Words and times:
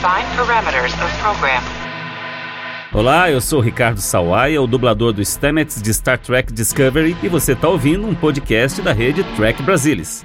Define 0.00 0.24
parameters 0.34 0.94
of 0.94 1.14
program. 1.18 1.62
Olá, 2.90 3.30
eu 3.30 3.38
sou 3.38 3.60
Ricardo 3.60 4.00
Sawaia, 4.00 4.62
o 4.62 4.66
dublador 4.66 5.12
do 5.12 5.20
Stamets 5.20 5.82
de 5.82 5.92
Star 5.92 6.16
Trek 6.16 6.50
Discovery, 6.54 7.14
e 7.22 7.28
você 7.28 7.52
está 7.52 7.68
ouvindo 7.68 8.06
um 8.06 8.14
podcast 8.14 8.80
da 8.80 8.94
rede 8.94 9.22
Trek 9.36 9.62
Brasilis. 9.62 10.24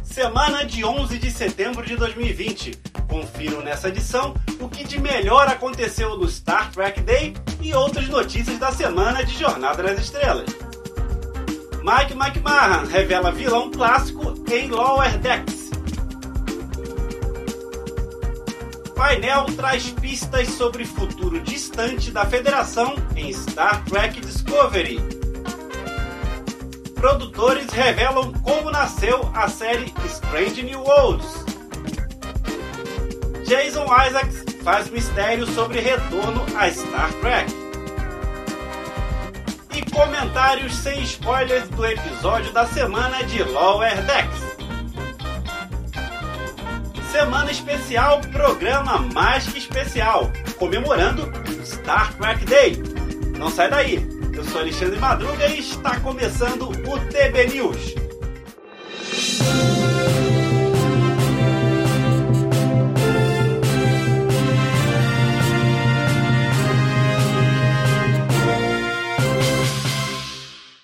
Semana 0.00 0.64
de 0.64 0.84
11 0.84 1.18
de 1.18 1.28
setembro 1.28 1.84
de 1.84 1.96
2020. 1.96 2.78
Confiram 3.08 3.60
nessa 3.62 3.88
edição 3.88 4.32
o 4.60 4.68
que 4.68 4.84
de 4.84 5.00
melhor 5.00 5.48
aconteceu 5.48 6.16
no 6.16 6.28
Star 6.28 6.70
Trek 6.70 7.00
Day 7.00 7.34
e 7.60 7.74
outras 7.74 8.08
notícias 8.08 8.60
da 8.60 8.70
semana 8.70 9.24
de 9.24 9.36
Jornada 9.36 9.82
nas 9.82 9.98
Estrelas. 9.98 10.46
Mike 11.82 12.12
McMahon 12.12 12.86
revela 12.88 13.32
vilão 13.32 13.72
clássico 13.72 14.34
em 14.52 14.68
Lower 14.68 15.18
Decks. 15.18 15.65
Painel 18.96 19.44
traz 19.54 19.90
pistas 19.90 20.48
sobre 20.48 20.86
futuro 20.86 21.38
distante 21.40 22.10
da 22.10 22.24
Federação 22.24 22.94
em 23.14 23.30
Star 23.30 23.84
Trek 23.84 24.18
Discovery. 24.22 24.98
Produtores 26.94 27.68
revelam 27.68 28.32
como 28.42 28.70
nasceu 28.70 29.30
a 29.34 29.50
série 29.50 29.92
Strange 30.06 30.62
New 30.62 30.80
Worlds. 30.80 31.44
Jason 33.46 33.84
Isaacs 33.84 34.44
faz 34.64 34.88
mistério 34.88 35.46
sobre 35.46 35.78
retorno 35.80 36.42
a 36.56 36.70
Star 36.70 37.12
Trek. 37.20 37.52
E 39.76 39.90
comentários 39.90 40.74
sem 40.74 41.02
spoilers 41.02 41.68
do 41.68 41.84
episódio 41.84 42.50
da 42.54 42.66
semana 42.66 43.22
de 43.24 43.42
Lower 43.42 44.02
Decks. 44.06 44.45
Semana 47.16 47.50
especial, 47.50 48.20
programa 48.30 48.98
mais 48.98 49.48
que 49.48 49.56
especial, 49.56 50.30
comemorando 50.58 51.32
Star 51.64 52.14
Trek 52.18 52.44
Day. 52.44 52.76
Não 53.38 53.48
sai 53.48 53.70
daí, 53.70 54.06
eu 54.34 54.44
sou 54.44 54.60
Alexandre 54.60 55.00
Madruga 55.00 55.46
e 55.48 55.60
está 55.60 55.98
começando 56.00 56.68
o 56.68 56.98
TB 57.08 57.46
News. 57.54 57.94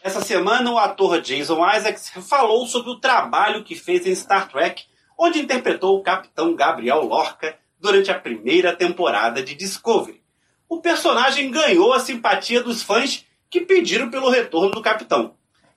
Essa 0.03 0.23
semana, 0.23 0.71
o 0.71 0.78
ator 0.78 1.21
Jason 1.21 1.59
Isaacs 1.77 2.11
falou 2.27 2.67
sobre 2.67 2.91
o 2.91 2.99
trabalho 2.99 3.62
que 3.62 3.75
fez 3.75 4.06
em 4.06 4.15
Star 4.15 4.49
Trek, 4.49 4.84
onde 5.19 5.41
interpretou 5.41 5.97
o 5.97 6.03
capitão 6.03 6.55
Gabriel 6.55 7.03
Lorca 7.03 7.59
durante 7.79 8.11
a 8.11 8.19
primeira 8.19 8.75
temporada 8.75 9.43
de 9.43 9.55
Discovery. 9.55 10.23
O 10.69 10.81
personagem 10.81 11.51
ganhou 11.51 11.93
a 11.93 12.01
simpatia 12.01 12.63
dos 12.63 12.83
fãs 12.83 13.27
que 13.51 13.61
pediram 13.61 14.11
pelo 14.11 14.31
retorno 14.31 14.71
do 14.71 14.81
capitão. 14.81 15.35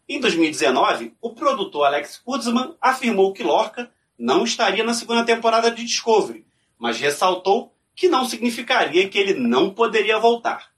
Em 0.07 0.19
2019, 0.19 1.13
o 1.19 1.33
produtor 1.33 1.87
Alex 1.87 2.21
Kurtzman 2.23 2.75
afirmou 2.79 3.33
que 3.33 3.43
Lorca 3.43 3.91
não 4.17 4.43
estaria 4.43 4.83
na 4.83 4.93
segunda 4.93 5.25
temporada 5.25 5.71
de 5.71 5.83
Discovery, 5.83 6.45
mas 6.77 6.99
ressaltou 6.99 7.73
que 7.95 8.07
não 8.07 8.25
significaria 8.25 9.09
que 9.09 9.17
ele 9.17 9.33
não 9.33 9.71
poderia 9.71 10.19
voltar. 10.19 10.69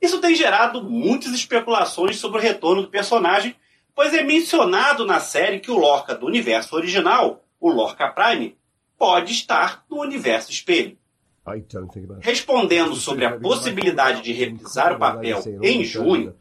Isso 0.00 0.20
tem 0.20 0.34
gerado 0.34 0.82
muitas 0.82 1.32
especulações 1.32 2.18
sobre 2.18 2.38
o 2.38 2.42
retorno 2.42 2.82
do 2.82 2.88
personagem, 2.88 3.54
pois 3.94 4.12
é 4.12 4.22
mencionado 4.22 5.06
na 5.06 5.20
série 5.20 5.60
que 5.60 5.70
o 5.70 5.78
Lorca 5.78 6.14
do 6.14 6.26
universo 6.26 6.76
original, 6.76 7.42
o 7.60 7.70
Lorca 7.70 8.08
Prime, 8.08 8.56
pode 8.98 9.32
estar 9.32 9.84
no 9.90 10.00
universo 10.00 10.50
espelho. 10.50 10.96
Respondendo 12.20 12.94
sobre 12.96 13.24
a 13.24 13.38
possibilidade 13.38 14.22
de 14.22 14.32
reprisar 14.32 14.94
o 14.94 14.98
papel 14.98 15.40
em 15.62 15.84
junho, 15.84 16.34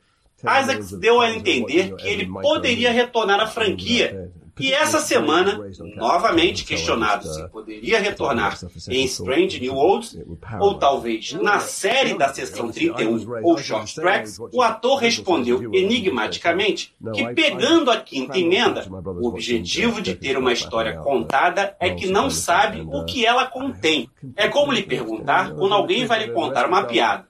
Isaacs 0.44 0.92
deu 0.94 1.22
a 1.22 1.32
entender 1.32 1.96
que 1.96 2.08
ele 2.08 2.28
poderia 2.28 2.92
retornar 2.92 3.40
à 3.40 3.48
franquia 3.48 4.32
e 4.60 4.74
essa 4.74 5.00
semana, 5.00 5.60
novamente 5.96 6.64
questionado 6.64 7.28
se 7.28 7.48
poderia 7.50 8.00
retornar 8.00 8.58
em 8.90 9.04
Strange 9.06 9.60
New 9.60 9.76
Worlds, 9.76 10.18
ou 10.60 10.76
talvez 10.76 11.34
na 11.34 11.60
série 11.60 12.18
da 12.18 12.34
Seção 12.34 12.72
31 12.72 13.44
ou 13.44 13.58
Short 13.58 13.94
Tracks, 13.94 14.38
o 14.52 14.62
ator 14.62 15.00
respondeu 15.00 15.74
enigmaticamente 15.74 16.94
que, 17.14 17.34
pegando 17.34 17.92
a 17.92 17.98
quinta 17.98 18.38
emenda, 18.38 18.88
o 19.20 19.28
objetivo 19.28 20.02
de 20.02 20.16
ter 20.16 20.38
uma 20.38 20.54
história 20.54 20.98
contada 21.00 21.76
é 21.80 21.94
que 21.94 22.08
não 22.08 22.30
sabe 22.30 22.82
o 22.82 23.04
que 23.06 23.26
ela 23.26 23.46
contém. 23.46 24.10
É 24.36 24.48
como 24.48 24.72
lhe 24.72 24.84
perguntar 24.84 25.54
quando 25.54 25.74
alguém 25.74 26.06
vai 26.06 26.26
lhe 26.26 26.34
contar 26.34 26.66
uma 26.68 26.84
piada. 26.84 27.28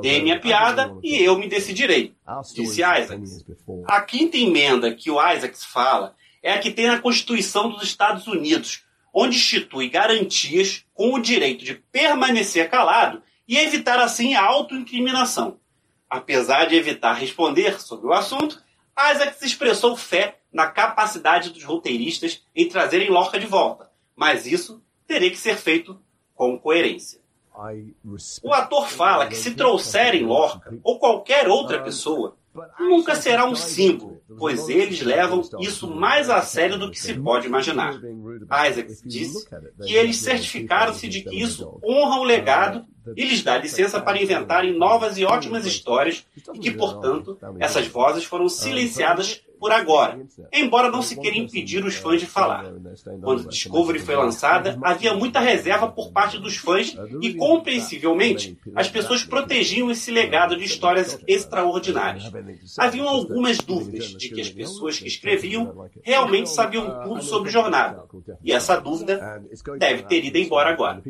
Dê 0.00 0.20
minha 0.20 0.40
piada 0.40 0.96
e 1.02 1.22
eu 1.22 1.38
me 1.38 1.46
decidirei, 1.46 2.14
disse 2.54 2.80
Isaacs. 2.80 3.44
A 3.86 4.00
quinta 4.00 4.38
emenda 4.38 4.94
que 4.94 5.10
o 5.10 5.20
Isaacs 5.20 5.64
fala 5.64 6.14
é 6.42 6.52
a 6.52 6.58
que 6.58 6.70
tem 6.70 6.86
na 6.86 7.00
Constituição 7.00 7.70
dos 7.70 7.82
Estados 7.82 8.26
Unidos, 8.26 8.84
onde 9.12 9.36
institui 9.36 9.88
garantias 9.88 10.84
com 10.94 11.14
o 11.14 11.20
direito 11.20 11.64
de 11.64 11.74
permanecer 11.74 12.70
calado 12.70 13.22
e 13.46 13.58
evitar 13.58 13.98
assim 13.98 14.34
a 14.34 14.44
autoincriminação. 14.44 15.58
Apesar 16.08 16.66
de 16.66 16.76
evitar 16.76 17.14
responder 17.14 17.80
sobre 17.80 18.06
o 18.06 18.12
assunto, 18.12 18.62
Isaac 19.12 19.44
expressou 19.44 19.96
fé 19.96 20.38
na 20.52 20.66
capacidade 20.66 21.50
dos 21.50 21.64
roteiristas 21.64 22.42
em 22.54 22.68
trazerem 22.68 23.10
Lorca 23.10 23.38
de 23.38 23.46
volta, 23.46 23.90
mas 24.16 24.46
isso 24.46 24.82
teria 25.06 25.30
que 25.30 25.36
ser 25.36 25.56
feito 25.56 26.00
com 26.34 26.58
coerência. 26.58 27.20
O 28.42 28.52
ator 28.52 28.88
fala 28.88 29.26
que 29.26 29.34
se 29.36 29.54
trouxerem 29.54 30.24
Lorca 30.24 30.78
ou 30.82 30.98
qualquer 30.98 31.48
outra 31.48 31.82
pessoa, 31.82 32.36
nunca 32.78 33.14
será 33.14 33.46
um 33.46 33.54
símbolo, 33.54 34.20
pois 34.38 34.68
eles 34.68 35.00
levam 35.02 35.42
isso 35.60 35.88
mais 35.88 36.28
a 36.28 36.42
sério 36.42 36.78
do 36.78 36.90
que 36.90 37.00
se 37.00 37.14
pode 37.14 37.46
imaginar. 37.46 37.94
Isaac 37.94 38.92
disse 39.04 39.48
que 39.84 39.94
eles 39.94 40.16
certificaram-se 40.16 41.08
de 41.08 41.22
que 41.22 41.40
isso 41.40 41.80
honra 41.84 42.20
o 42.20 42.24
legado 42.24 42.84
e 43.16 43.24
lhes 43.24 43.42
dá 43.42 43.58
licença 43.58 44.00
para 44.00 44.20
inventarem 44.20 44.76
novas 44.76 45.18
e 45.18 45.24
ótimas 45.24 45.66
histórias 45.66 46.24
e 46.54 46.58
que, 46.58 46.70
portanto, 46.70 47.38
essas 47.58 47.86
vozes 47.86 48.24
foram 48.24 48.48
silenciadas 48.48 49.42
por 49.60 49.70
agora, 49.70 50.18
embora 50.50 50.90
não 50.90 51.02
se 51.02 51.20
queira 51.20 51.36
impedir 51.36 51.84
os 51.84 51.94
fãs 51.94 52.18
de 52.18 52.26
falar. 52.26 52.72
Quando 53.22 53.46
Discovery 53.46 53.98
foi 53.98 54.16
lançada, 54.16 54.78
havia 54.82 55.12
muita 55.12 55.38
reserva 55.38 55.86
por 55.86 56.10
parte 56.10 56.38
dos 56.38 56.56
fãs 56.56 56.96
e, 57.20 57.34
compreensivelmente, 57.34 58.56
as 58.74 58.88
pessoas 58.88 59.22
protegiam 59.22 59.90
esse 59.90 60.10
legado 60.10 60.56
de 60.56 60.64
histórias 60.64 61.20
extraordinárias. 61.28 62.32
Haviam 62.78 63.06
algumas 63.06 63.58
dúvidas 63.58 64.06
de 64.06 64.30
que 64.30 64.40
as 64.40 64.48
pessoas 64.48 64.98
que 64.98 65.08
escreviam 65.08 65.86
realmente 66.02 66.48
sabiam 66.48 67.02
tudo 67.04 67.22
sobre 67.22 67.50
jornada, 67.50 68.04
e 68.42 68.52
essa 68.52 68.80
dúvida 68.80 69.42
deve 69.78 70.04
ter 70.04 70.24
ido 70.24 70.38
embora 70.38 70.70
agora. 70.70 71.02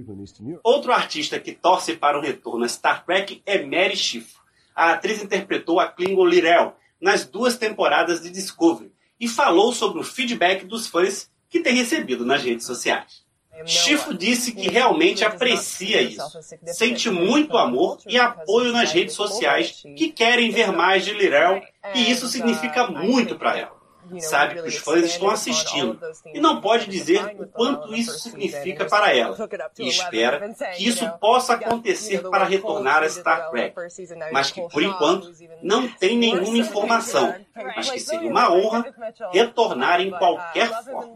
Outro 0.64 0.90
artista 0.90 1.38
que 1.38 1.52
torce 1.52 1.89
para 1.98 2.18
o 2.18 2.22
retorno. 2.22 2.64
A 2.64 2.68
Star 2.68 3.04
Trek 3.04 3.42
é 3.44 3.62
Mary 3.64 3.96
Schiff. 3.96 4.34
A 4.74 4.92
atriz 4.92 5.22
interpretou 5.22 5.80
a 5.80 5.88
Klingon 5.88 6.24
Lirel, 6.24 6.76
nas 7.00 7.24
duas 7.24 7.56
temporadas 7.56 8.20
de 8.20 8.30
Discovery 8.30 8.92
e 9.18 9.26
falou 9.26 9.72
sobre 9.72 10.00
o 10.00 10.04
feedback 10.04 10.64
dos 10.64 10.86
fãs 10.86 11.30
que 11.48 11.60
tem 11.60 11.74
recebido 11.74 12.24
nas 12.24 12.42
redes 12.42 12.66
sociais. 12.66 13.24
Chifo 13.66 14.14
disse 14.14 14.52
que 14.52 14.70
realmente 14.70 15.24
aprecia 15.24 16.00
isso, 16.00 16.22
sente 16.66 17.10
muito 17.10 17.58
amor 17.58 17.98
e 18.06 18.18
apoio 18.18 18.72
nas 18.72 18.92
redes 18.92 19.14
sociais 19.14 19.82
que 19.96 20.10
querem 20.12 20.50
ver 20.50 20.72
mais 20.72 21.04
de 21.04 21.12
Lirel 21.12 21.60
e 21.94 22.10
isso 22.10 22.26
significa 22.26 22.86
muito 22.86 23.36
para 23.36 23.58
ela 23.58 23.79
sabe 24.20 24.62
que 24.62 24.68
os 24.68 24.76
fãs 24.76 25.04
estão 25.04 25.30
assistindo. 25.30 25.98
e 26.32 26.40
não 26.40 26.60
pode 26.60 26.88
dizer 26.88 27.36
o 27.38 27.46
quanto 27.46 27.94
isso 27.94 28.18
significa 28.18 28.84
para 28.86 29.14
ela. 29.14 29.36
e 29.78 29.88
espera 29.88 30.52
que 30.76 30.88
isso 30.88 31.08
possa 31.20 31.54
acontecer 31.54 32.20
para 32.28 32.44
retornar 32.44 33.02
a 33.02 33.08
Star 33.08 33.50
Trek, 33.50 33.74
mas 34.32 34.50
que 34.50 34.66
por 34.68 34.82
enquanto 34.82 35.30
não 35.62 35.86
tem 35.88 36.16
nenhuma 36.16 36.56
informação, 36.56 37.34
mas 37.54 37.90
que 37.90 38.00
seria 38.00 38.30
uma 38.30 38.52
honra 38.52 38.86
retornar 39.32 40.00
em 40.00 40.10
qualquer 40.10 40.70
forma. 40.84 41.10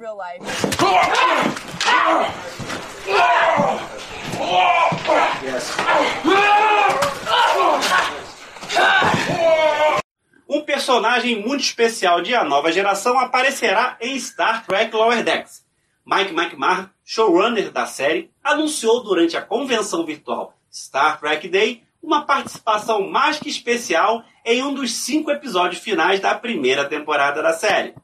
Yes. 5.43 5.77
Um 10.49 10.61
personagem 10.61 11.41
muito 11.41 11.63
especial 11.63 12.21
de 12.21 12.35
A 12.35 12.45
Nova 12.45 12.71
Geração 12.71 13.19
aparecerá 13.19 13.97
em 14.01 14.19
Star 14.19 14.65
Trek 14.67 14.95
Lower 14.95 15.25
Decks. 15.25 15.65
Mike 16.05 16.35
McMahon, 16.35 16.91
showrunner 17.03 17.71
da 17.71 17.87
série, 17.87 18.31
anunciou 18.43 19.03
durante 19.03 19.39
a 19.39 19.43
convenção 19.43 20.05
virtual 20.05 20.55
Star 20.71 21.19
Trek 21.19 21.49
Day 21.49 21.83
uma 22.03 22.27
participação 22.27 23.09
mais 23.09 23.39
que 23.39 23.49
especial 23.49 24.23
em 24.45 24.63
um 24.63 24.75
dos 24.75 24.93
cinco 24.93 25.31
episódios 25.31 25.83
finais 25.83 26.21
da 26.21 26.35
primeira 26.35 26.85
temporada 26.85 27.43
da 27.43 27.55
série. 27.55 27.95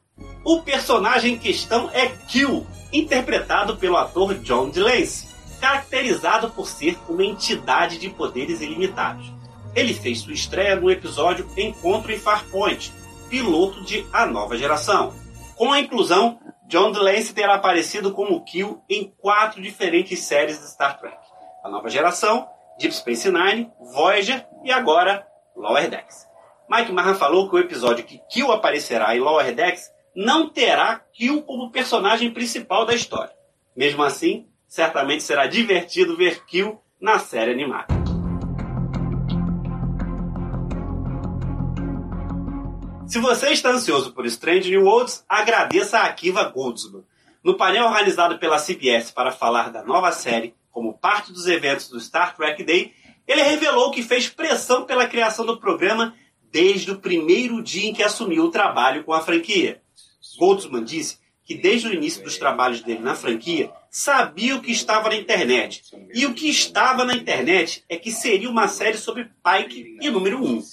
O 0.43 0.63
personagem 0.63 1.35
em 1.35 1.37
questão 1.37 1.91
é 1.93 2.07
Kill, 2.27 2.65
interpretado 2.91 3.77
pelo 3.77 3.97
ator 3.97 4.33
John 4.39 4.69
DeLancey, 4.69 5.29
caracterizado 5.59 6.49
por 6.49 6.67
ser 6.67 6.97
uma 7.07 7.23
entidade 7.23 7.99
de 7.99 8.09
poderes 8.09 8.61
ilimitados. 8.61 9.31
Ele 9.73 9.93
fez 9.93 10.19
sua 10.19 10.33
estreia 10.33 10.75
no 10.75 10.91
episódio 10.91 11.47
Encontro 11.55 12.11
em 12.11 12.17
Farpoint, 12.17 12.91
piloto 13.29 13.81
de 13.83 14.05
A 14.11 14.25
Nova 14.25 14.57
Geração. 14.57 15.13
Com 15.55 15.71
a 15.71 15.79
inclusão, 15.79 16.39
John 16.67 16.91
DeLancey 16.91 17.33
terá 17.33 17.55
aparecido 17.55 18.11
como 18.11 18.43
Kill 18.43 18.81
em 18.89 19.13
quatro 19.17 19.61
diferentes 19.61 20.19
séries 20.19 20.59
de 20.59 20.69
Star 20.69 20.99
Trek: 20.99 21.17
A 21.63 21.69
Nova 21.69 21.89
Geração, 21.89 22.47
Deep 22.77 22.93
Space 22.93 23.31
Nine, 23.31 23.71
Voyager 23.93 24.45
e 24.63 24.71
agora 24.71 25.25
Lower 25.55 25.89
Decks. 25.89 26.27
Mike 26.69 26.91
Marran 26.91 27.15
falou 27.15 27.49
que 27.49 27.55
o 27.55 27.59
episódio 27.59 28.05
que 28.05 28.21
Kill 28.29 28.51
aparecerá 28.51 29.15
em 29.15 29.19
Lower 29.19 29.53
Decks 29.53 29.89
não 30.13 30.49
terá 30.49 31.01
Kill 31.13 31.43
como 31.43 31.71
personagem 31.71 32.31
principal 32.31 32.85
da 32.85 32.93
história. 32.93 33.33
Mesmo 33.75 34.03
assim, 34.03 34.47
certamente 34.67 35.23
será 35.23 35.47
divertido 35.47 36.17
ver 36.17 36.45
Kill 36.45 36.77
na 36.99 37.19
série 37.19 37.51
animada. 37.51 38.00
Se 43.11 43.19
você 43.19 43.49
está 43.49 43.71
ansioso 43.71 44.13
por 44.13 44.25
Strange 44.25 44.69
New 44.69 44.85
Worlds, 44.85 45.25
agradeça 45.27 45.99
a 45.99 46.05
Akiva 46.05 46.45
Goldsman. 46.45 47.03
No 47.43 47.57
painel 47.57 47.87
organizado 47.87 48.39
pela 48.39 48.57
CBS 48.57 49.11
para 49.11 49.33
falar 49.33 49.69
da 49.69 49.83
nova 49.83 50.13
série, 50.13 50.55
como 50.71 50.97
parte 50.97 51.33
dos 51.33 51.45
eventos 51.45 51.89
do 51.89 51.99
Star 51.99 52.37
Trek 52.37 52.63
Day, 52.63 52.93
ele 53.27 53.43
revelou 53.43 53.91
que 53.91 54.01
fez 54.01 54.29
pressão 54.29 54.85
pela 54.85 55.05
criação 55.05 55.45
do 55.45 55.59
programa 55.59 56.15
desde 56.49 56.91
o 56.91 56.99
primeiro 56.99 57.61
dia 57.61 57.89
em 57.89 57.93
que 57.93 58.01
assumiu 58.01 58.45
o 58.45 58.49
trabalho 58.49 59.03
com 59.03 59.11
a 59.11 59.19
franquia. 59.19 59.81
Goldsman 60.39 60.85
disse 60.85 61.19
que 61.43 61.53
desde 61.53 61.89
o 61.89 61.93
início 61.93 62.23
dos 62.23 62.37
trabalhos 62.37 62.81
dele 62.81 63.01
na 63.01 63.13
franquia, 63.13 63.73
sabia 63.91 64.55
o 64.55 64.61
que 64.61 64.71
estava 64.71 65.09
na 65.09 65.17
internet. 65.17 65.83
E 66.13 66.25
o 66.25 66.33
que 66.33 66.49
estava 66.49 67.03
na 67.03 67.13
internet 67.13 67.83
é 67.89 67.97
que 67.97 68.09
seria 68.09 68.49
uma 68.49 68.69
série 68.69 68.97
sobre 68.97 69.29
Pike 69.43 69.97
e 70.01 70.09
número 70.09 70.41
1. 70.41 70.47
Um. 70.47 70.63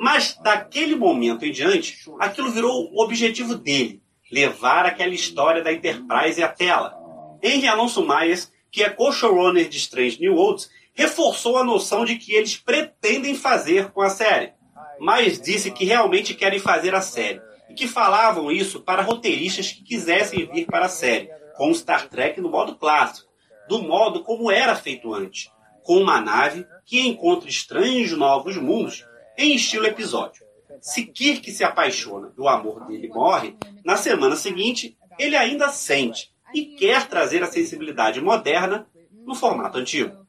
Mas 0.00 0.38
daquele 0.42 0.96
momento 0.96 1.44
em 1.44 1.52
diante, 1.52 1.98
aquilo 2.18 2.50
virou 2.50 2.90
o 2.90 3.04
objetivo 3.04 3.56
dele, 3.56 4.00
levar 4.30 4.86
aquela 4.86 5.12
história 5.12 5.62
da 5.62 5.70
Enterprise 5.70 6.42
à 6.42 6.48
tela. 6.48 6.96
Henry 7.42 7.68
Alonso 7.68 8.06
Myers, 8.06 8.50
que 8.70 8.82
é 8.82 8.88
co-showrunner 8.88 9.68
de 9.68 9.76
Strange 9.76 10.18
New 10.18 10.34
Worlds, 10.34 10.70
reforçou 10.94 11.58
a 11.58 11.64
noção 11.64 12.06
de 12.06 12.16
que 12.16 12.32
eles 12.32 12.56
pretendem 12.56 13.34
fazer 13.34 13.90
com 13.90 14.00
a 14.00 14.08
série. 14.08 14.52
Mas 14.98 15.38
disse 15.38 15.70
que 15.70 15.84
realmente 15.84 16.32
querem 16.32 16.58
fazer 16.58 16.94
a 16.94 17.02
série 17.02 17.40
e 17.68 17.74
que 17.74 17.86
falavam 17.86 18.50
isso 18.50 18.80
para 18.80 19.02
roteiristas 19.02 19.72
que 19.72 19.82
quisessem 19.82 20.46
vir 20.50 20.66
para 20.66 20.86
a 20.86 20.90
série, 20.90 21.28
com 21.56 21.72
Star 21.74 22.08
Trek 22.08 22.40
no 22.40 22.50
modo 22.50 22.76
clássico, 22.76 23.30
do 23.68 23.82
modo 23.82 24.22
como 24.22 24.50
era 24.50 24.74
feito 24.74 25.14
antes, 25.14 25.50
com 25.82 25.98
uma 25.98 26.20
nave 26.20 26.66
que 26.84 27.00
encontra 27.00 27.48
estranhos 27.48 28.12
novos 28.12 28.56
mundos 28.56 29.04
em 29.36 29.54
estilo 29.54 29.86
episódio. 29.86 30.44
Se 30.80 31.06
Kirk 31.06 31.50
se 31.50 31.64
apaixona 31.64 32.32
e 32.36 32.40
o 32.40 32.48
amor 32.48 32.86
dele 32.86 33.08
morre, 33.08 33.56
na 33.84 33.96
semana 33.96 34.36
seguinte 34.36 34.96
ele 35.18 35.36
ainda 35.36 35.68
sente 35.68 36.32
e 36.54 36.64
quer 36.64 37.06
trazer 37.06 37.42
a 37.42 37.50
sensibilidade 37.50 38.20
moderna 38.20 38.86
no 39.24 39.34
formato 39.34 39.78
antigo. 39.78 40.22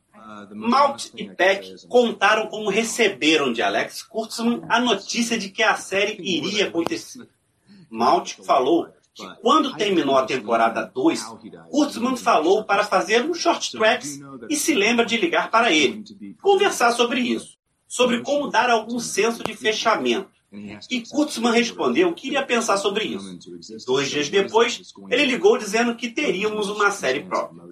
Malt 0.54 1.10
e 1.16 1.30
Peck 1.30 1.88
contaram 1.88 2.48
como 2.48 2.70
receberam 2.70 3.52
de 3.52 3.62
Alex 3.62 4.04
Kurtzman 4.04 4.62
a 4.70 4.80
notícia 4.80 5.38
de 5.38 5.50
que 5.50 5.64
a 5.64 5.76
série 5.76 6.18
iria 6.20 6.68
acontecer. 6.68 7.28
Malt 7.90 8.36
falou 8.44 8.88
que 9.14 9.24
quando 9.42 9.76
terminou 9.76 10.18
a 10.18 10.26
temporada 10.26 10.84
2, 10.84 11.24
Kurtzman 11.70 12.18
falou 12.18 12.64
para 12.64 12.84
fazer 12.84 13.24
um 13.24 13.34
short 13.34 13.72
tracks 13.72 14.20
e 14.50 14.56
se 14.56 14.74
lembra 14.74 15.06
de 15.06 15.18
ligar 15.18 15.52
para 15.52 15.72
ele, 15.72 16.04
conversar 16.42 16.92
sobre 16.92 17.20
isso, 17.20 17.58
sobre 17.88 18.22
como 18.22 18.50
dar 18.50 18.70
algum 18.70 19.00
senso 19.00 19.44
de 19.44 19.54
fechamento. 19.54 20.30
E 20.90 21.02
Kurtzman 21.02 21.52
respondeu 21.52 22.14
que 22.14 22.28
iria 22.28 22.46
pensar 22.46 22.78
sobre 22.78 23.06
isso. 23.06 23.40
Dois 23.88 24.10
dias 24.10 24.30
depois, 24.30 24.94
ele 25.10 25.26
ligou 25.26 25.58
dizendo 25.58 25.96
que 25.96 26.10
teríamos 26.10 26.70
uma 26.70 26.92
série 26.92 27.24
própria. 27.24 27.64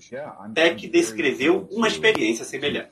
Peck 0.54 0.88
descreveu 0.88 1.68
uma 1.72 1.88
experiência 1.88 2.44
semelhante. 2.44 2.92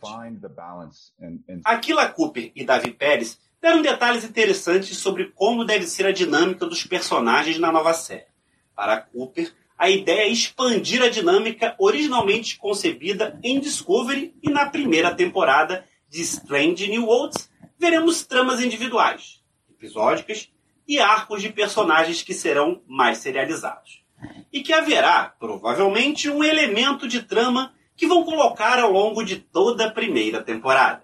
Aquila 1.63 2.07
Cooper 2.07 2.51
e 2.55 2.63
Davi 2.63 2.91
Pérez 2.91 3.39
deram 3.61 3.81
detalhes 3.81 4.23
interessantes 4.23 4.97
sobre 4.97 5.31
como 5.31 5.65
deve 5.65 5.85
ser 5.85 6.05
a 6.05 6.11
dinâmica 6.11 6.65
dos 6.65 6.83
personagens 6.85 7.57
na 7.57 7.71
nova 7.71 7.93
série. 7.93 8.29
Para 8.79 9.01
Cooper, 9.01 9.53
a 9.77 9.89
ideia 9.89 10.21
é 10.21 10.29
expandir 10.29 11.03
a 11.03 11.09
dinâmica 11.09 11.75
originalmente 11.77 12.57
concebida 12.57 13.37
em 13.43 13.59
Discovery 13.59 14.33
e 14.41 14.49
na 14.49 14.67
primeira 14.67 15.13
temporada 15.13 15.85
de 16.07 16.21
Strange 16.21 16.87
New 16.87 17.05
Worlds, 17.05 17.51
veremos 17.77 18.25
tramas 18.25 18.61
individuais 18.61 19.43
episódicas 19.69 20.49
e 20.87 20.97
arcos 20.97 21.41
de 21.41 21.49
personagens 21.49 22.21
que 22.21 22.33
serão 22.33 22.81
mais 22.87 23.17
serializados. 23.17 24.01
E 24.49 24.63
que 24.63 24.71
haverá, 24.71 25.35
provavelmente, 25.37 26.29
um 26.29 26.41
elemento 26.41 27.05
de 27.05 27.21
trama 27.21 27.73
que 27.97 28.07
vão 28.07 28.23
colocar 28.23 28.79
ao 28.79 28.93
longo 28.93 29.25
de 29.25 29.35
toda 29.35 29.87
a 29.87 29.91
primeira 29.91 30.41
temporada. 30.41 31.03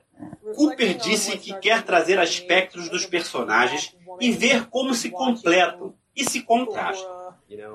Cooper 0.56 0.95
disse 0.95 1.38
que 1.38 1.54
quer 1.60 1.83
trazer 1.83 2.19
aspectos 2.19 2.88
dos 2.88 3.06
personagens 3.06 3.94
e 4.22 4.31
ver 4.31 4.68
como 4.68 4.94
se 4.94 5.10
completam 5.10 5.94
e 6.16 6.24
se 6.24 6.42
contrastam. 6.42 7.15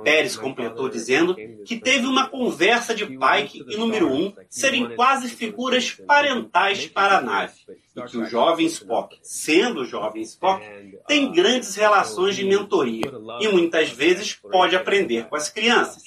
Pérez 0.03 0.37
completou 0.37 0.89
dizendo 0.89 1.37
que 1.65 1.79
teve 1.79 2.07
uma 2.07 2.29
conversa 2.29 2.95
de 2.95 3.07
Pike 3.07 3.65
e 3.69 3.77
número 3.77 4.09
1 4.09 4.17
um 4.17 4.35
serem 4.49 4.97
quase 4.97 5.29
figuras 5.29 5.93
parentais 5.93 6.87
para 6.87 7.19
a 7.19 7.21
nave, 7.21 7.55
e 7.95 8.03
que 8.03 8.19
o 8.19 8.25
jovem 8.25 8.67
Spock, 8.67 9.17
sendo 9.23 9.83
o 9.83 9.85
jovem 9.85 10.23
Spock, 10.23 10.65
tem 11.07 11.31
grandes 11.31 11.77
relações 11.77 12.35
de 12.35 12.45
mentoria 12.45 13.13
e 13.41 13.49
muitas 13.49 13.91
vezes 13.91 14.35
pode 14.35 14.75
aprender 14.75 15.29
com 15.29 15.37
as 15.37 15.49
crianças. 15.49 16.03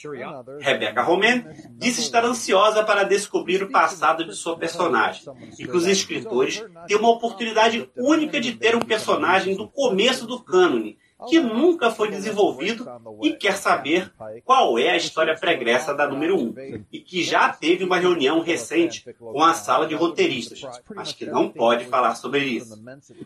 Rebecca 0.60 1.02
Romain 1.02 1.46
disse 1.72 2.02
estar 2.02 2.26
ansiosa 2.26 2.84
para 2.84 3.04
descobrir 3.04 3.64
o 3.64 3.72
passado 3.72 4.26
de 4.26 4.36
sua 4.36 4.58
personagem. 4.58 5.24
E 5.58 5.66
que 5.66 5.78
os 5.78 5.88
escritores 5.88 6.64
têm 6.88 6.98
uma 6.98 7.12
oportunidade 7.12 7.90
única 7.96 8.42
de 8.42 8.54
ter 8.54 8.76
um 8.76 8.82
personagem 8.82 9.56
do 9.56 9.70
começo 9.70 10.28
do 10.28 10.44
cânone 10.44 10.98
que 11.28 11.40
nunca 11.40 11.92
foi 11.92 12.10
desenvolvido 12.10 12.86
e 13.22 13.34
quer 13.34 13.56
saber 13.58 14.12
qual 14.44 14.78
é 14.78 14.92
a 14.92 14.98
história 14.98 15.36
pregressa 15.36 15.94
da 15.94 16.08
número 16.08 16.38
1, 16.38 16.86
e 16.92 17.00
que 17.00 17.24
já 17.24 17.50
teve 17.50 17.84
uma 17.84 17.98
reunião 17.98 18.42
recente 18.42 19.06
com 19.18 19.44
a 19.44 19.54
sala 19.54 19.88
de 19.88 19.96
roteiristas, 19.96 20.62
mas 20.96 21.12
que 21.12 21.26
não 21.26 21.50
pode 21.50 21.86
falar 21.86 22.16
sobre 22.16 22.40
isso. 22.40 22.82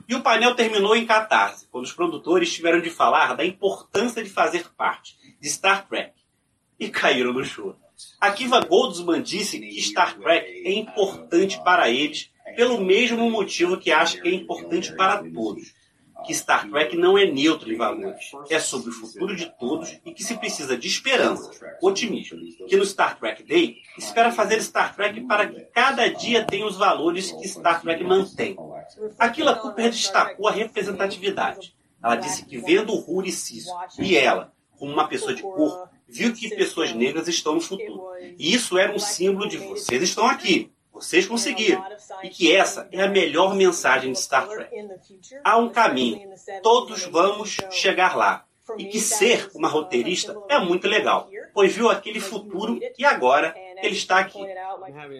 E 0.08 0.16
o 0.16 0.22
painel 0.22 0.56
terminou 0.56 0.96
em 0.96 1.06
catarse, 1.06 1.68
quando 1.72 1.86
os 1.86 1.94
produtores 1.94 2.54
tiveram 2.54 2.82
de 2.82 2.90
falar 2.90 3.36
da 3.36 3.46
importância 3.46 4.24
de 4.24 4.30
fazer 4.30 4.70
parte 4.76 5.16
de 5.40 5.50
Star 5.50 5.88
Trek, 5.88 6.14
e 6.80 6.90
caíram 6.90 7.34
no 7.34 7.44
choro. 7.44 7.76
Akiva 8.22 8.60
Goldsman 8.60 9.22
disse 9.22 9.60
que 9.60 9.82
Star 9.82 10.18
Trek 10.20 10.48
é 10.66 10.72
importante 10.74 11.60
para 11.64 11.90
eles 11.90 12.30
pelo 12.56 12.80
mesmo 12.80 13.30
motivo 13.30 13.78
que 13.78 13.92
acha 13.92 14.20
que 14.20 14.28
é 14.28 14.34
importante 14.34 14.96
para 14.96 15.24
todos 15.24 15.74
que 16.28 16.36
Star 16.36 16.70
Trek 16.70 16.98
não 16.98 17.18
é 17.18 17.26
neutro 17.26 17.72
em 17.72 17.78
valores, 17.78 18.32
é 18.50 18.60
sobre 18.60 18.90
o 18.90 18.94
futuro 18.94 19.34
de 19.34 19.50
todos 19.58 19.98
e 20.06 20.14
que 20.14 20.24
se 20.24 20.36
precisa 20.36 20.78
de 20.78 20.86
esperança, 20.86 21.50
otimismo, 21.82 22.38
que 22.68 22.76
no 22.76 22.86
Star 22.86 23.18
Trek 23.18 23.44
Day 23.44 23.78
espera 23.98 24.32
fazer 24.32 24.62
Star 24.62 24.94
Trek 24.94 25.22
para 25.22 25.48
que 25.48 25.62
cada 25.74 26.08
dia 26.10 26.44
tenha 26.44 26.66
os 26.66 26.76
valores 26.76 27.32
que 27.32 27.48
Star 27.48 27.82
Trek 27.82 28.04
mantém. 28.04 28.58
Aquilo 29.18 29.50
a 29.50 29.56
Cooper 29.56 29.90
destacou 29.90 30.50
a 30.50 30.52
representatividade. 30.52 31.74
Ela 32.04 32.16
disse 32.16 32.46
que 32.46 32.58
vendo 32.58 32.94
o 32.94 33.00
Ruri 33.00 33.32
Ciso 33.32 33.72
e 33.98 34.18
ela, 34.18 34.52
como 34.78 34.92
uma 34.92 35.08
pessoa 35.08 35.34
de 35.34 35.42
cor, 35.42 35.90
viu 36.08 36.34
que 36.34 36.50
pessoas 36.50 36.94
negras 36.94 37.28
estão 37.28 37.56
no 37.56 37.62
futuro. 37.62 38.04
E 38.38 38.54
isso 38.54 38.78
era 38.78 38.94
um 38.94 39.00
símbolo 39.00 39.48
de 39.48 39.58
vocês 39.58 40.04
estão 40.04 40.28
aqui. 40.28 40.72
Vocês 41.02 41.26
conseguiram. 41.26 41.84
E 42.24 42.30
que 42.30 42.56
essa 42.56 42.88
é 42.92 43.02
a 43.02 43.08
melhor 43.08 43.56
mensagem 43.56 44.12
de 44.12 44.20
Star 44.20 44.48
Trek. 44.48 44.70
Há 45.44 45.58
um 45.58 45.70
caminho. 45.70 46.30
Todos 46.62 47.04
vamos 47.06 47.58
chegar 47.72 48.16
lá. 48.16 48.46
E 48.78 48.86
que 48.86 49.00
ser 49.00 49.50
uma 49.56 49.70
roteirista 49.70 50.36
é 50.50 50.60
muito 50.60 50.88
legal, 50.88 51.30
pois 51.54 51.74
viu 51.74 51.90
aquele 51.90 52.20
futuro 52.20 52.80
e 52.98 53.06
agora 53.06 53.56
ele 53.82 53.96
está 53.96 54.20
aqui. 54.20 54.40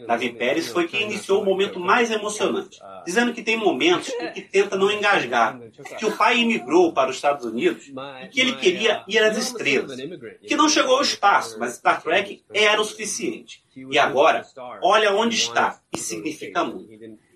Davi 0.06 0.34
Pérez 0.34 0.68
foi 0.68 0.88
quem 0.88 1.04
iniciou 1.04 1.42
o 1.42 1.46
momento 1.46 1.80
mais 1.80 2.12
emocionante, 2.12 2.80
dizendo 3.06 3.34
que 3.34 3.42
tem 3.42 3.56
momentos 3.56 4.10
em 4.20 4.32
que 4.34 4.42
tenta 4.42 4.76
não 4.76 4.92
engasgar, 4.92 5.60
que 5.98 6.06
o 6.06 6.18
pai 6.18 6.40
imigrou 6.40 6.92
para 6.92 7.10
os 7.10 7.16
Estados 7.16 7.46
Unidos 7.46 7.90
e 8.24 8.28
que 8.28 8.42
ele 8.42 8.56
queria 8.58 9.04
ir 9.08 9.20
às 9.20 9.38
estrelas, 9.38 9.98
que 10.46 10.56
não 10.56 10.68
chegou 10.68 10.98
ao 10.98 11.02
espaço, 11.02 11.58
mas 11.58 11.76
Star 11.76 12.02
Trek 12.02 12.44
era 12.54 12.82
o 12.82 12.86
suficiente. 12.86 13.64
E 13.92 14.00
agora, 14.00 14.44
olha 14.82 15.14
onde 15.14 15.36
está, 15.36 15.80
e 15.94 16.00
significa 16.00 16.64
muito. 16.64 16.90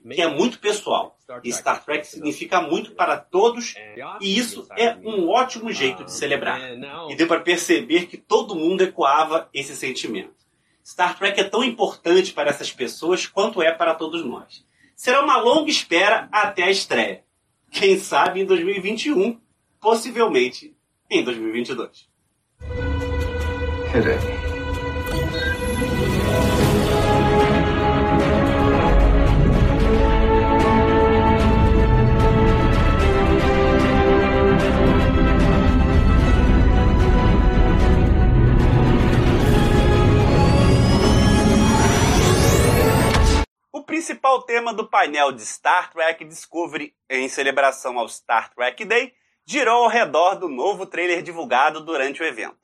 que 0.10 0.22
é 0.22 0.28
muito 0.28 0.60
pessoal. 0.60 1.18
E 1.44 1.54
Star 1.54 1.84
Trek 1.86 2.06
significa 2.08 2.62
muito 2.62 2.94
para 2.94 3.18
todos, 3.18 3.76
e 4.20 4.38
isso 4.38 4.68
é 4.76 4.96
um 5.04 5.30
ótimo 5.30 5.72
jeito 5.72 6.04
de 6.04 6.12
celebrar. 6.12 6.60
E 7.10 7.16
deu 7.16 7.28
para 7.28 7.42
perceber 7.42 8.08
que 8.08 8.18
todo 8.18 8.56
mundo 8.56 8.82
ecoava 8.82 9.50
esse 9.54 9.76
sentimento. 9.76 10.34
Star 10.84 11.18
Trek 11.18 11.40
é 11.40 11.44
tão 11.44 11.64
importante 11.64 12.34
para 12.34 12.50
essas 12.50 12.72
pessoas 12.72 13.28
quanto 13.28 13.62
é 13.62 13.72
para 13.72 13.94
todos 13.94 14.26
nós. 14.26 14.66
Será 14.96 15.24
uma 15.24 15.38
longa 15.38 15.70
espera 15.70 16.28
até 16.32 16.64
a 16.64 16.72
estreia. 16.72 17.24
Quem 17.72 18.00
sabe 18.00 18.42
em 18.42 18.46
2021, 18.46 19.40
possivelmente 19.80 20.76
em 21.10 21.24
2022. 21.24 22.10
O 23.90 24.31
principal 44.02 44.42
tema 44.42 44.74
do 44.74 44.88
painel 44.88 45.32
de 45.32 45.46
Star 45.46 45.92
Trek 45.92 46.26
Discovery 46.26 46.96
em 47.08 47.30
celebração 47.30 48.00
ao 48.00 48.10
Star 48.10 48.52
Trek 48.52 48.84
Day 48.84 49.14
girou 49.46 49.84
ao 49.84 49.90
redor 49.90 50.34
do 50.34 50.50
novo 50.50 50.88
trailer 50.88 51.22
divulgado 51.22 51.86
durante 51.86 52.20
o 52.20 52.26
evento. 52.26 52.58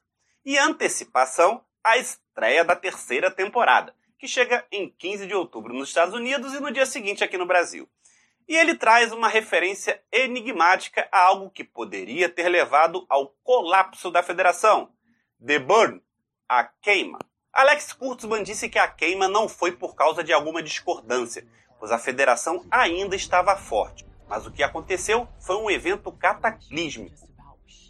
E 0.44 0.58
antecipação 0.58 1.64
à 1.84 1.96
estreia 1.96 2.66
da 2.66 2.76
terceira 2.76 3.30
temporada, 3.30 3.94
que 4.18 4.28
chega 4.28 4.66
em 4.72 4.90
15 4.90 5.28
de 5.28 5.36
outubro 5.36 5.76
nos 5.76 5.90
Estados 5.90 6.16
Unidos 6.16 6.56
e 6.56 6.60
no 6.60 6.72
dia 6.72 6.88
seguinte 6.88 7.24
aqui 7.24 7.38
no 7.38 7.46
Brasil. 7.46 7.88
E 8.48 8.56
ele 8.56 8.74
traz 8.74 9.12
uma 9.12 9.28
referência 9.28 10.02
enigmática 10.12 11.08
a 11.12 11.20
algo 11.20 11.52
que 11.52 11.64
poderia 11.64 12.28
ter 12.28 12.50
levado 12.50 13.06
ao 13.08 13.28
colapso 13.44 14.10
da 14.10 14.24
federação: 14.24 14.92
The 15.46 15.60
Burn, 15.60 16.02
a 16.50 16.64
queima. 16.64 17.20
Alex 17.58 17.92
Kurtzman 17.92 18.44
disse 18.44 18.70
que 18.70 18.78
a 18.78 18.88
queima 18.88 19.28
não 19.28 19.50
foi 19.50 19.72
por 19.72 19.96
causa 19.96 20.24
de 20.24 20.32
alguma 20.32 20.62
discordância, 20.62 21.44
pois 21.80 21.92
a 21.92 21.98
federação 21.98 22.64
ainda 22.70 23.16
estava 23.16 23.58
forte. 23.58 24.06
Mas 24.28 24.46
o 24.46 24.52
que 24.52 24.62
aconteceu 24.62 25.28
foi 25.40 25.56
um 25.56 25.68
evento 25.68 26.12
cataclísmico. 26.12 27.28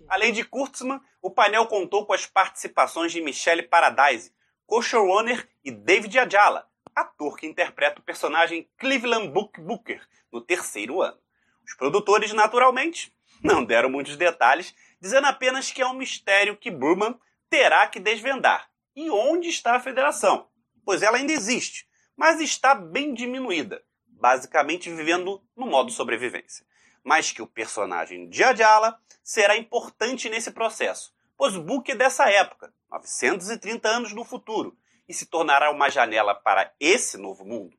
Além 0.07 0.31
de 0.31 0.45
Kurtzman, 0.45 1.01
o 1.21 1.29
painel 1.29 1.65
contou 1.65 2.05
com 2.05 2.13
as 2.13 2.25
participações 2.25 3.11
de 3.11 3.19
Michelle 3.19 3.61
Paradise, 3.61 4.31
co-showrunner, 4.65 5.45
e 5.65 5.69
David 5.69 6.17
Ajala, 6.17 6.65
ator 6.95 7.35
que 7.35 7.45
interpreta 7.45 7.99
o 7.99 8.03
personagem 8.03 8.69
Cleveland 8.77 9.27
Book 9.27 9.59
Booker 9.59 10.01
no 10.31 10.39
terceiro 10.39 11.01
ano. 11.01 11.19
Os 11.65 11.73
produtores, 11.73 12.31
naturalmente, 12.31 13.13
não 13.43 13.65
deram 13.65 13.89
muitos 13.89 14.15
detalhes, 14.15 14.73
dizendo 15.01 15.27
apenas 15.27 15.73
que 15.73 15.81
é 15.81 15.85
um 15.85 15.93
mistério 15.93 16.55
que 16.55 16.71
Burman 16.71 17.19
terá 17.49 17.85
que 17.87 17.99
desvendar 17.99 18.69
e 18.97 19.11
onde 19.11 19.47
está 19.47 19.75
a 19.75 19.79
federação, 19.79 20.47
pois 20.83 21.03
ela 21.03 21.17
ainda 21.17 21.31
existe, 21.31 21.87
mas 22.15 22.41
está 22.41 22.73
bem 22.73 23.13
diminuída, 23.13 23.79
basicamente 24.07 24.89
vivendo 24.89 25.39
no 25.55 25.67
modo 25.67 25.91
sobrevivência. 25.91 26.65
Mas 27.03 27.31
que 27.31 27.43
o 27.43 27.45
personagem 27.45 28.27
de 28.27 28.43
Adjala 28.43 28.99
será 29.23 29.55
importante 29.55 30.27
nesse 30.29 30.49
processo, 30.49 31.13
pois 31.37 31.55
Book 31.55 31.91
é 31.91 31.95
dessa 31.95 32.27
época, 32.27 32.73
930 32.89 33.87
anos 33.87 34.13
no 34.13 34.25
futuro, 34.25 34.75
e 35.07 35.13
se 35.13 35.27
tornará 35.27 35.69
uma 35.69 35.91
janela 35.91 36.33
para 36.33 36.73
esse 36.79 37.19
novo 37.19 37.45
mundo. 37.45 37.77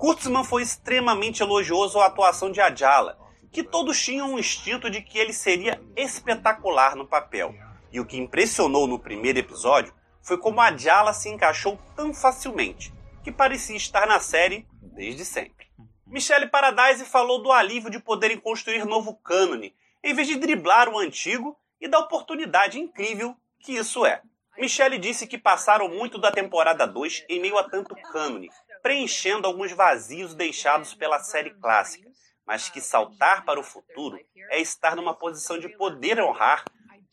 Kurtzman 0.00 0.42
foi 0.42 0.62
extremamente 0.62 1.40
elogioso 1.40 2.00
à 2.00 2.06
atuação 2.06 2.50
de 2.50 2.60
Adjala, 2.60 3.16
que 3.52 3.62
todos 3.62 4.02
tinham 4.02 4.32
um 4.32 4.40
instinto 4.40 4.90
de 4.90 5.02
que 5.02 5.18
ele 5.18 5.32
seria 5.32 5.80
espetacular 5.94 6.96
no 6.96 7.06
papel. 7.06 7.54
E 7.92 8.00
o 8.00 8.06
que 8.06 8.16
impressionou 8.16 8.88
no 8.88 8.98
primeiro 8.98 9.38
episódio 9.38 9.94
foi 10.22 10.38
como 10.38 10.60
a 10.60 10.76
Jala 10.76 11.12
se 11.12 11.28
encaixou 11.28 11.78
tão 11.96 12.12
facilmente, 12.12 12.92
que 13.22 13.32
parecia 13.32 13.76
estar 13.76 14.06
na 14.06 14.20
série 14.20 14.66
desde 14.82 15.24
sempre. 15.24 15.66
Michelle 16.06 16.48
Paradise 16.48 17.04
falou 17.04 17.42
do 17.42 17.52
alívio 17.52 17.90
de 17.90 18.00
poderem 18.00 18.38
construir 18.38 18.84
novo 18.84 19.14
cânone, 19.14 19.74
em 20.02 20.14
vez 20.14 20.26
de 20.26 20.36
driblar 20.36 20.88
o 20.88 20.98
antigo 20.98 21.56
e 21.80 21.88
da 21.88 21.98
oportunidade 21.98 22.78
incrível 22.78 23.36
que 23.60 23.72
isso 23.72 24.04
é. 24.04 24.22
Michelle 24.58 24.98
disse 24.98 25.26
que 25.26 25.38
passaram 25.38 25.88
muito 25.88 26.18
da 26.18 26.30
temporada 26.30 26.86
2 26.86 27.24
em 27.28 27.40
meio 27.40 27.56
a 27.56 27.64
tanto 27.64 27.94
cânone, 27.94 28.50
preenchendo 28.82 29.46
alguns 29.46 29.72
vazios 29.72 30.34
deixados 30.34 30.94
pela 30.94 31.18
série 31.20 31.50
clássica, 31.50 32.10
mas 32.46 32.68
que 32.68 32.80
saltar 32.80 33.44
para 33.44 33.60
o 33.60 33.64
futuro 33.64 34.18
é 34.50 34.60
estar 34.60 34.96
numa 34.96 35.14
posição 35.14 35.58
de 35.58 35.68
poder 35.68 36.20
honrar 36.20 36.64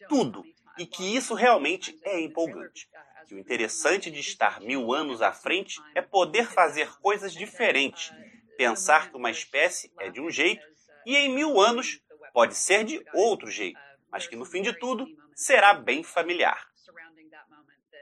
tudo 0.10 0.44
e 0.78 0.86
que 0.86 1.16
isso 1.16 1.34
realmente 1.34 2.00
é 2.04 2.20
empolgante. 2.20 2.90
Que 3.28 3.36
o 3.36 3.40
interessante 3.40 4.10
de 4.10 4.20
estar 4.20 4.62
mil 4.62 4.94
anos 4.94 5.22
à 5.22 5.32
frente 5.32 5.80
é 5.94 6.02
poder 6.02 6.48
fazer 6.48 6.90
coisas 7.00 7.34
diferentes, 7.34 8.12
pensar 8.58 9.10
que 9.10 9.18
uma 9.18 9.32
espécie 9.32 9.92
é 10.00 10.10
de 10.10 10.22
um 10.22 10.30
jeito 10.30 10.66
e 11.06 11.16
em 11.16 11.30
mil 11.30 11.60
anos 11.60 12.02
pode 12.34 12.56
ser 12.56 12.84
de 12.84 13.04
outro 13.14 13.50
jeito, 13.50 13.80
mas 14.12 14.28
que 14.28 14.36
no 14.36 14.46
fim 14.46 14.62
de 14.62 14.74
tudo 14.74 15.08
será 15.36 15.74
bem 15.74 16.04
familiar. 16.04 16.68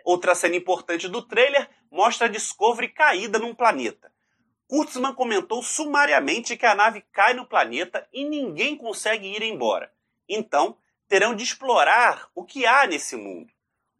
Outra 0.03 0.35
cena 0.35 0.55
importante 0.55 1.07
do 1.07 1.21
trailer 1.21 1.67
mostra 1.91 2.27
a 2.27 2.29
Discovery 2.29 2.89
caída 2.89 3.39
num 3.39 3.55
planeta. 3.55 4.11
Kurtzman 4.67 5.13
comentou 5.13 5.61
sumariamente 5.63 6.57
que 6.57 6.65
a 6.65 6.75
nave 6.75 7.01
cai 7.11 7.33
no 7.33 7.47
planeta 7.47 8.07
e 8.11 8.23
ninguém 8.25 8.77
consegue 8.77 9.27
ir 9.27 9.41
embora. 9.41 9.91
Então, 10.27 10.77
terão 11.07 11.35
de 11.35 11.43
explorar 11.43 12.29
o 12.33 12.43
que 12.43 12.65
há 12.65 12.87
nesse 12.87 13.15
mundo. 13.15 13.51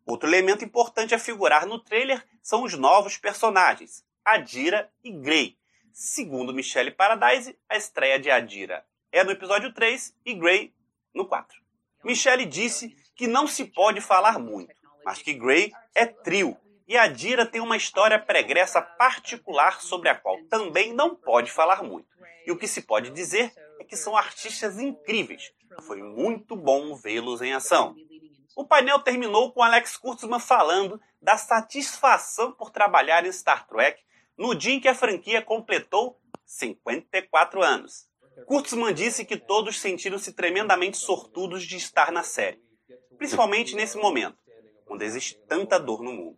Outro 0.06 0.30
elemento 0.30 0.64
importante 0.64 1.16
a 1.16 1.20
figurar 1.20 1.66
no 1.66 1.80
trailer 1.80 2.24
são 2.42 2.64
os 2.64 2.74
novos 2.76 3.18
personagens, 3.18 4.04
Adira 4.24 4.92
e 5.04 5.12
Grey. 5.12 5.58
Segundo 5.92 6.54
Michelle 6.54 6.92
Paradise, 6.92 7.58
a 7.70 7.76
estreia 7.76 8.20
de 8.20 8.30
Adira 8.30 8.86
é 9.12 9.24
no 9.24 9.32
episódio 9.32 9.74
3 9.74 10.16
e 10.26 10.34
Grey 10.34 10.74
no 11.14 11.26
4. 11.26 11.58
Michelle 12.04 12.46
disse 12.46 12.96
que 13.16 13.28
não 13.28 13.48
se 13.48 13.66
pode 13.66 14.02
falar 14.02 14.38
muito, 14.38 14.76
mas 15.04 15.22
que 15.22 15.34
Grey 15.34 15.72
é 15.96 16.06
trio 16.06 16.58
e 16.88 16.98
Adira 16.98 17.46
tem 17.46 17.62
uma 17.62 17.78
história 17.78 18.20
pregressa 18.20 18.82
particular 18.82 19.82
sobre 19.82 20.10
a 20.10 20.16
qual 20.16 20.38
também 20.44 20.94
não 20.94 21.16
pode 21.16 21.52
falar 21.52 21.82
muito. 21.82 22.08
E 22.46 22.52
o 22.52 22.58
que 22.58 22.68
se 22.68 22.84
pode 22.84 23.10
dizer 23.10 23.52
é 23.80 23.84
que 23.84 23.96
são 23.96 24.16
artistas 24.16 24.78
incríveis, 24.78 25.52
foi 25.82 26.02
muito 26.02 26.56
bom 26.56 26.96
vê-los 26.96 27.42
em 27.42 27.54
ação. 27.54 27.96
O 28.56 28.66
painel 28.66 29.00
terminou 29.00 29.52
com 29.52 29.62
Alex 29.62 29.98
Kurtzman 29.98 30.40
falando 30.40 31.00
da 31.22 31.38
satisfação 31.38 32.52
por 32.54 32.72
trabalhar 32.72 33.26
em 33.26 33.32
Star 33.32 33.68
Trek 33.68 34.02
no 34.38 34.56
dia 34.56 34.74
em 34.74 34.80
que 34.80 34.88
a 34.88 34.96
franquia 34.96 35.42
completou 35.42 36.20
54 36.46 37.64
anos. 37.64 38.08
Kurtzman 38.46 38.94
disse 38.94 39.26
que 39.26 39.38
todos 39.38 39.80
sentiram-se 39.80 40.34
tremendamente 40.34 40.98
sortudos 40.98 41.64
de 41.64 41.78
estar 41.78 42.12
na 42.12 42.24
série, 42.24 42.62
principalmente 43.18 43.76
nesse 43.76 43.98
momento, 43.98 44.38
quando 44.86 45.02
existe 45.02 45.36
tanta 45.48 45.80
dor 45.80 46.04
no 46.04 46.14
mundo. 46.14 46.38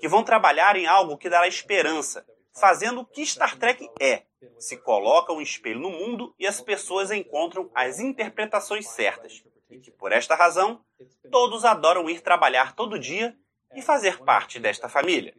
Que 0.00 0.08
vão 0.08 0.22
trabalhar 0.22 0.76
em 0.76 0.86
algo 0.86 1.16
que 1.16 1.30
dará 1.30 1.48
esperança, 1.48 2.26
fazendo 2.58 3.00
o 3.00 3.04
que 3.04 3.24
Star 3.24 3.56
Trek 3.56 3.88
é, 4.00 4.22
se 4.58 4.76
coloca 4.76 5.32
um 5.32 5.40
espelho 5.40 5.80
no 5.80 5.90
mundo 5.90 6.34
e 6.38 6.46
as 6.46 6.60
pessoas 6.60 7.10
encontram 7.10 7.70
as 7.74 7.98
interpretações 7.98 8.88
certas. 8.88 9.42
E 9.70 9.78
que, 9.78 9.90
por 9.90 10.12
esta 10.12 10.34
razão, 10.34 10.80
todos 11.30 11.64
adoram 11.64 12.08
ir 12.08 12.20
trabalhar 12.20 12.74
todo 12.74 12.98
dia 12.98 13.36
e 13.74 13.82
fazer 13.82 14.18
parte 14.18 14.58
desta 14.58 14.88
família. 14.88 15.34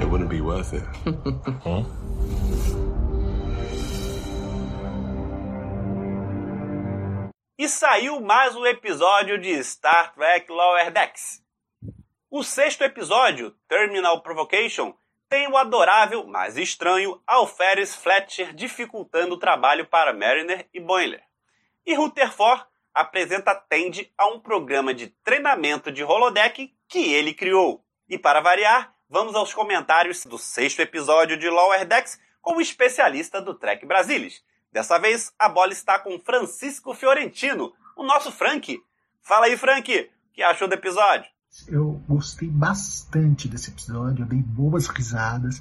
It 0.00 0.06
wouldn't 0.06 0.30
be 0.30 0.40
worth 0.40 0.72
it. 0.72 0.84
huh? 1.64 1.84
E 7.68 7.70
saiu 7.70 8.18
mais 8.18 8.56
um 8.56 8.64
episódio 8.64 9.38
de 9.38 9.62
Star 9.62 10.14
Trek 10.14 10.50
Lower 10.50 10.90
Decks. 10.90 11.44
O 12.30 12.42
sexto 12.42 12.82
episódio, 12.82 13.54
Terminal 13.68 14.22
Provocation, 14.22 14.94
tem 15.28 15.46
o 15.48 15.54
adorável, 15.54 16.26
mas 16.26 16.56
estranho, 16.56 17.22
Alferes 17.26 17.94
Fletcher 17.94 18.54
dificultando 18.54 19.34
o 19.34 19.38
trabalho 19.38 19.84
para 19.84 20.14
Mariner 20.14 20.66
e 20.72 20.80
Boiler. 20.80 21.22
E 21.84 21.92
Rutherford 21.92 22.64
apresenta 22.94 23.54
Tende 23.54 24.10
a 24.16 24.28
um 24.28 24.40
programa 24.40 24.94
de 24.94 25.08
treinamento 25.22 25.92
de 25.92 26.02
holodeck 26.02 26.74
que 26.88 27.12
ele 27.12 27.34
criou. 27.34 27.84
E 28.08 28.16
para 28.16 28.40
variar, 28.40 28.94
vamos 29.10 29.34
aos 29.34 29.52
comentários 29.52 30.24
do 30.24 30.38
sexto 30.38 30.80
episódio 30.80 31.36
de 31.36 31.50
Lower 31.50 31.84
Decks 31.84 32.18
com 32.40 32.56
o 32.56 32.62
especialista 32.62 33.42
do 33.42 33.52
Trek 33.52 33.84
Brasilis. 33.84 34.42
Dessa 34.72 34.98
vez, 34.98 35.32
a 35.38 35.48
bola 35.48 35.72
está 35.72 35.98
com 35.98 36.18
Francisco 36.18 36.94
Fiorentino, 36.94 37.72
o 37.96 38.04
nosso 38.04 38.30
Frank. 38.30 38.78
Fala 39.22 39.46
aí, 39.46 39.56
Frank, 39.56 39.90
o 39.92 40.34
que 40.34 40.42
achou 40.42 40.68
do 40.68 40.74
episódio? 40.74 41.28
Eu 41.66 42.02
gostei 42.06 42.48
bastante 42.48 43.48
desse 43.48 43.70
episódio, 43.70 44.24
eu 44.24 44.28
dei 44.28 44.42
boas 44.42 44.86
risadas. 44.86 45.60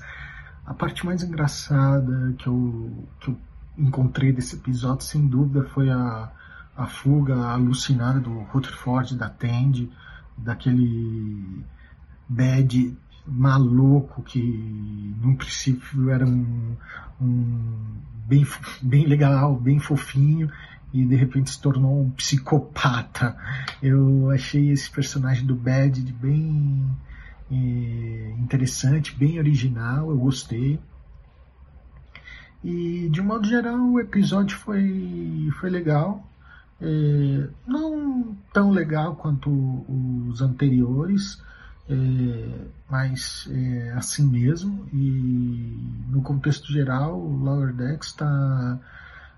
A 0.66 0.74
parte 0.74 1.06
mais 1.06 1.24
engraçada 1.24 2.36
que 2.38 2.48
eu, 2.48 3.08
que 3.22 3.30
eu 3.30 3.38
encontrei 3.78 4.34
desse 4.34 4.56
episódio, 4.56 5.06
sem 5.06 5.26
dúvida, 5.26 5.64
foi 5.70 5.90
a, 5.90 6.32
a 6.76 6.88
fuga 6.88 7.36
alucinada 7.36 8.20
do 8.20 8.40
Rutherford 8.42 9.16
da 9.16 9.30
Tandy, 9.30 9.92
daquele 10.38 11.64
bad 12.28 12.98
maluco 13.28 14.24
que 14.24 14.40
no 15.22 15.36
princípio 15.36 16.10
era 16.10 16.26
um, 16.26 16.76
um 17.22 17.98
bem, 18.26 18.46
bem 18.82 19.06
legal, 19.06 19.56
bem 19.56 19.80
fofinho 19.80 20.50
e 20.94 21.06
de 21.06 21.16
repente 21.16 21.50
se 21.50 21.62
tornou 21.62 22.02
um 22.04 22.10
psicopata. 22.12 23.38
Eu 23.82 24.30
achei 24.32 24.70
esse 24.70 24.90
personagem 24.90 25.46
do 25.46 25.56
Bad 25.56 26.02
bem 26.14 26.90
é, 27.52 28.36
interessante, 28.40 29.16
bem 29.16 29.38
original, 29.38 30.10
eu 30.10 30.18
gostei. 30.18 30.80
E 32.64 33.10
de 33.10 33.22
um 33.22 33.26
modo 33.26 33.48
geral 33.48 33.80
o 33.80 34.00
episódio 34.00 34.58
foi, 34.58 35.50
foi 35.60 35.70
legal. 35.70 36.26
É, 36.80 37.50
não 37.66 38.38
tão 38.54 38.72
legal 38.72 39.16
quanto 39.16 39.50
os 40.30 40.42
anteriores, 40.42 41.42
é, 41.90 42.68
mas 42.90 43.48
é 43.50 43.92
assim 43.94 44.28
mesmo. 44.28 44.88
E 44.94 46.06
no 46.10 46.22
contexto 46.22 46.72
geral, 46.72 47.20
o 47.20 47.38
Lower 47.38 47.74
Decks 47.74 48.10
está 48.10 48.80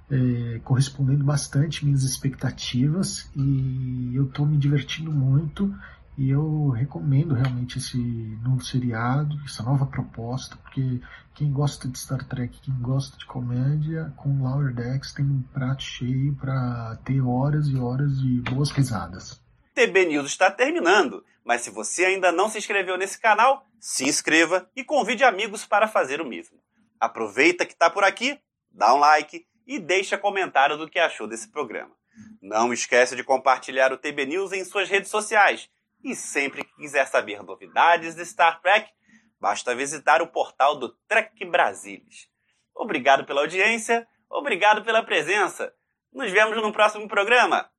é, 0.09 0.59
correspondendo 0.63 1.23
bastante 1.23 1.85
minhas 1.85 2.03
expectativas 2.03 3.29
e 3.35 4.11
eu 4.13 4.25
estou 4.25 4.45
me 4.45 4.57
divertindo 4.57 5.11
muito 5.11 5.73
e 6.17 6.29
eu 6.29 6.69
recomendo 6.69 7.33
realmente 7.33 7.77
esse 7.77 7.97
novo 8.43 8.61
seriado, 8.61 9.39
essa 9.45 9.63
nova 9.63 9.85
proposta, 9.85 10.57
porque 10.57 10.99
quem 11.33 11.49
gosta 11.49 11.87
de 11.87 11.97
Star 11.97 12.25
Trek, 12.25 12.59
quem 12.61 12.73
gosta 12.81 13.17
de 13.17 13.25
comédia, 13.25 14.11
com 14.17 14.41
Lower 14.43 14.73
Decks 14.73 15.13
tem 15.13 15.25
um 15.25 15.41
prato 15.53 15.83
cheio 15.83 16.35
para 16.35 16.97
ter 17.05 17.21
horas 17.21 17.67
e 17.69 17.77
horas 17.77 18.19
de 18.19 18.41
boas 18.41 18.69
risadas. 18.71 19.39
TB 19.79 20.07
News 20.07 20.27
está 20.27 20.51
terminando, 20.51 21.23
mas 21.41 21.61
se 21.61 21.69
você 21.69 22.03
ainda 22.03 22.33
não 22.33 22.49
se 22.49 22.57
inscreveu 22.57 22.97
nesse 22.97 23.17
canal, 23.17 23.65
se 23.79 24.03
inscreva 24.03 24.69
e 24.75 24.83
convide 24.83 25.23
amigos 25.23 25.65
para 25.65 25.87
fazer 25.87 26.19
o 26.19 26.25
mesmo. 26.25 26.61
Aproveita 26.99 27.65
que 27.65 27.71
está 27.71 27.89
por 27.89 28.03
aqui, 28.03 28.37
dá 28.69 28.93
um 28.93 28.97
like 28.97 29.47
e 29.65 29.79
deixa 29.79 30.17
comentário 30.17 30.75
do 30.75 30.89
que 30.89 30.99
achou 30.99 31.27
desse 31.27 31.49
programa. 31.49 31.95
Não 32.41 32.73
esqueça 32.73 33.15
de 33.15 33.23
compartilhar 33.23 33.93
o 33.93 33.97
TB 33.97 34.25
News 34.25 34.51
em 34.51 34.65
suas 34.65 34.89
redes 34.89 35.09
sociais 35.09 35.69
e 36.03 36.13
sempre 36.13 36.65
que 36.65 36.75
quiser 36.75 37.07
saber 37.07 37.41
novidades 37.41 38.15
de 38.15 38.25
Star 38.25 38.59
Trek, 38.61 38.91
basta 39.39 39.73
visitar 39.73 40.21
o 40.21 40.27
portal 40.27 40.75
do 40.75 40.89
Trek 41.07 41.45
Brasilis. 41.45 42.27
Obrigado 42.75 43.23
pela 43.23 43.39
audiência, 43.39 44.05
obrigado 44.29 44.83
pela 44.83 45.03
presença. 45.03 45.73
Nos 46.11 46.29
vemos 46.29 46.57
no 46.57 46.73
próximo 46.73 47.07
programa. 47.07 47.71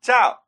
Tchau! 0.00 0.41